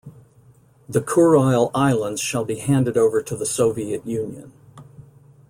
[0.89, 4.51] The Kurile Islands shall be handed over to the Soviet Union.